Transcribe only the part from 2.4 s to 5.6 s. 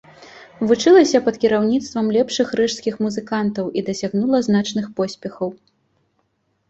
рыжскіх музыкантаў і дасягнула значных поспехаў.